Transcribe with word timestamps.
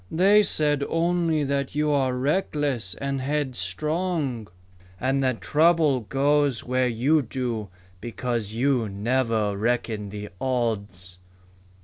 "They 0.09 0.41
said 0.41 0.83
only 0.89 1.43
that 1.43 1.75
you 1.75 1.91
are 1.91 2.15
reckless 2.17 2.95
and 2.95 3.21
headstrong, 3.21 4.47
and 4.99 5.21
that 5.23 5.41
trouble 5.41 5.99
goes 5.99 6.63
where 6.63 6.87
you 6.87 7.21
do 7.21 7.69
because 7.99 8.55
you 8.55 8.89
never 8.89 9.55
reckon 9.55 10.09
the 10.09 10.29
odds." 10.41 11.19